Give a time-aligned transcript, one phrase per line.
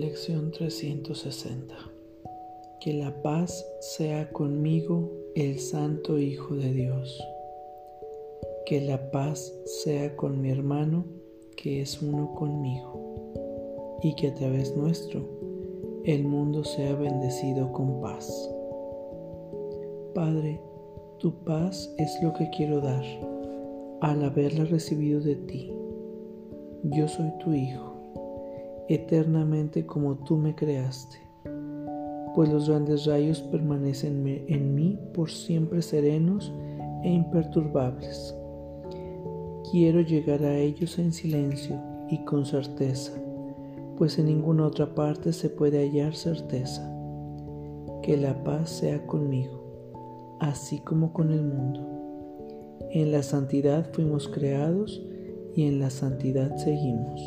[0.00, 1.74] Lección 360
[2.80, 7.20] Que la paz sea conmigo, el Santo Hijo de Dios.
[8.64, 11.04] Que la paz sea con mi hermano,
[11.56, 13.98] que es uno conmigo.
[14.04, 15.26] Y que a través nuestro
[16.04, 18.50] el mundo sea bendecido con paz.
[20.14, 20.60] Padre,
[21.18, 23.04] tu paz es lo que quiero dar
[24.00, 25.72] al haberla recibido de ti.
[26.84, 27.97] Yo soy tu Hijo,
[28.88, 31.18] eternamente como tú me creaste,
[32.34, 36.52] pues los grandes rayos permanecen en mí por siempre serenos
[37.02, 38.34] e imperturbables.
[39.70, 43.12] Quiero llegar a ellos en silencio y con certeza,
[43.96, 46.84] pues en ninguna otra parte se puede hallar certeza.
[48.02, 51.98] Que la paz sea conmigo, así como con el mundo
[52.90, 55.02] en la santidad fuimos creados
[55.54, 57.20] y en la santidad seguimos.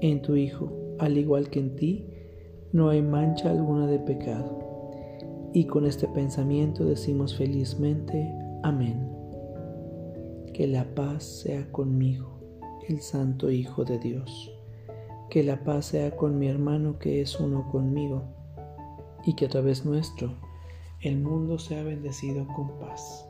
[0.00, 2.06] En tu Hijo, al igual que en ti,
[2.72, 4.58] no hay mancha alguna de pecado.
[5.52, 9.10] Y con este pensamiento decimos felizmente, amén.
[10.54, 12.40] Que la paz sea conmigo,
[12.88, 14.52] el Santo Hijo de Dios.
[15.28, 18.22] Que la paz sea con mi hermano que es uno conmigo.
[19.26, 20.34] Y que a través nuestro
[21.02, 23.26] el mundo sea bendecido con paz.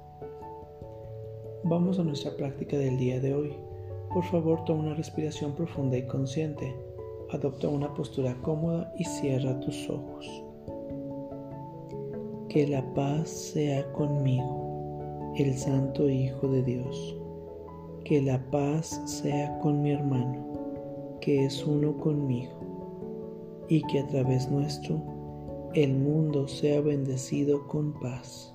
[1.65, 3.70] Vamos a nuestra práctica del día de hoy.
[4.13, 6.75] Por favor, toma una respiración profunda y consciente.
[7.31, 10.45] Adopta una postura cómoda y cierra tus ojos.
[12.49, 17.17] Que la paz sea conmigo, el Santo Hijo de Dios.
[18.05, 22.53] Que la paz sea con mi hermano, que es uno conmigo.
[23.69, 25.01] Y que a través nuestro
[25.75, 28.53] el mundo sea bendecido con paz.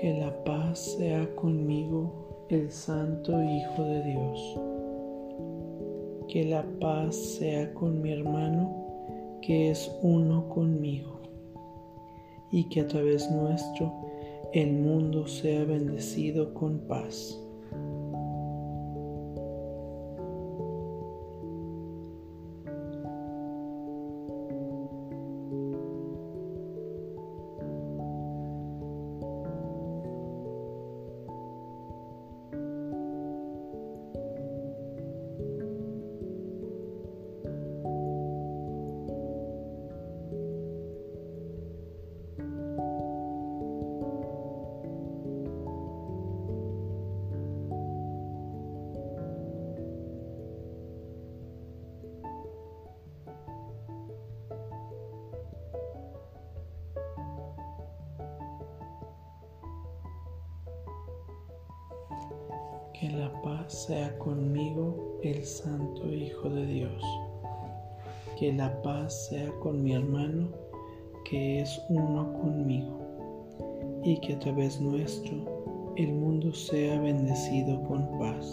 [0.00, 4.60] Que la paz sea conmigo, el Santo Hijo de Dios.
[6.28, 11.18] Que la paz sea con mi hermano, que es uno conmigo.
[12.52, 13.92] Y que a través nuestro
[14.52, 17.36] el mundo sea bendecido con paz.
[62.98, 67.04] Que la paz sea conmigo, el Santo Hijo de Dios.
[68.36, 70.48] Que la paz sea con mi hermano,
[71.24, 72.98] que es uno conmigo.
[74.02, 78.52] Y que a través nuestro el mundo sea bendecido con paz.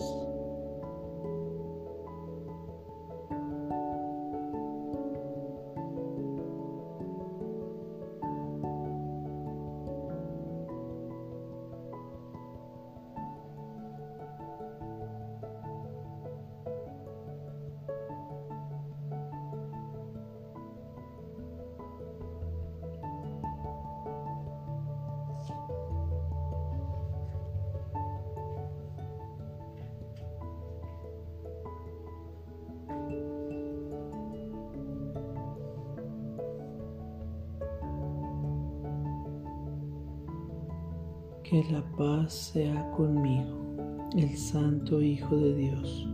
[41.47, 46.09] Que la paz sea conmigo, el Santo Hijo de Dios.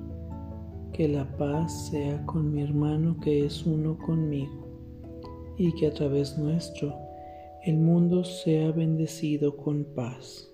[0.91, 4.67] Que la paz sea con mi hermano que es uno conmigo.
[5.57, 6.93] Y que a través nuestro
[7.63, 10.50] el mundo sea bendecido con paz.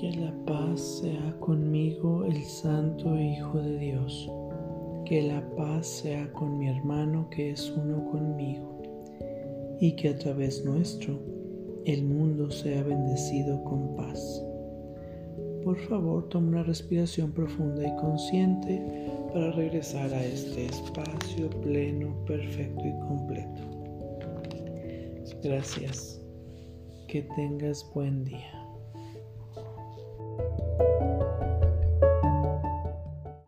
[0.00, 4.32] Que la paz sea conmigo, el Santo Hijo de Dios.
[5.04, 8.80] Que la paz sea con mi hermano que es uno conmigo.
[9.78, 11.20] Y que a través nuestro
[11.84, 14.42] el mundo sea bendecido con paz.
[15.64, 18.82] Por favor, toma una respiración profunda y consciente
[19.34, 23.60] para regresar a este espacio pleno, perfecto y completo.
[25.42, 26.22] Gracias.
[27.06, 28.69] Que tengas buen día.